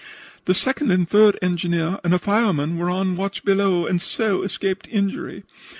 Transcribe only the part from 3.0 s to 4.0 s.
watch below